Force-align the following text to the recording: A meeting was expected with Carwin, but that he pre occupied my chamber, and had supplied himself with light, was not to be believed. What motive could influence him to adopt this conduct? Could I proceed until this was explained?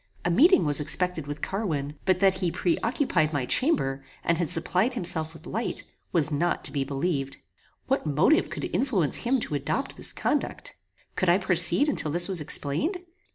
A 0.25 0.31
meeting 0.31 0.65
was 0.65 0.79
expected 0.79 1.27
with 1.27 1.43
Carwin, 1.43 1.93
but 2.05 2.19
that 2.21 2.39
he 2.39 2.51
pre 2.51 2.75
occupied 2.79 3.31
my 3.31 3.45
chamber, 3.45 4.03
and 4.23 4.39
had 4.39 4.49
supplied 4.49 4.95
himself 4.95 5.31
with 5.31 5.45
light, 5.45 5.83
was 6.11 6.31
not 6.31 6.63
to 6.63 6.71
be 6.71 6.83
believed. 6.83 7.37
What 7.85 8.07
motive 8.07 8.49
could 8.49 8.67
influence 8.75 9.17
him 9.17 9.39
to 9.41 9.53
adopt 9.53 9.97
this 9.97 10.11
conduct? 10.11 10.75
Could 11.15 11.29
I 11.29 11.37
proceed 11.37 11.87
until 11.87 12.09
this 12.09 12.27
was 12.27 12.41
explained? 12.41 12.97